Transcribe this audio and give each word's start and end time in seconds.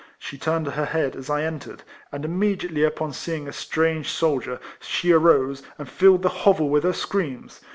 She 0.17 0.35
turned 0.35 0.65
her 0.65 0.85
head 0.85 1.15
as 1.15 1.29
I 1.29 1.43
entered, 1.43 1.83
and 2.11 2.25
immediately 2.25 2.83
upon 2.83 3.13
seeing 3.13 3.47
a 3.47 3.53
strange 3.53 4.09
sob 4.09 4.45
dier, 4.45 4.59
she 4.79 5.11
arose, 5.11 5.61
and 5.77 5.87
filled 5.87 6.23
the 6.23 6.29
hovel 6.41 6.69
with 6.69 6.83
her 6.85 6.91
screams. 6.93 7.61